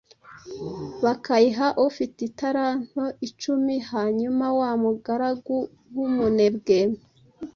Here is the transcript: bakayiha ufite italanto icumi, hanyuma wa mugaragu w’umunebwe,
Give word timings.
bakayiha 1.03 1.67
ufite 1.87 2.19
italanto 2.29 3.03
icumi, 3.27 3.75
hanyuma 3.91 4.45
wa 4.59 4.71
mugaragu 4.83 5.57
w’umunebwe, 5.95 6.77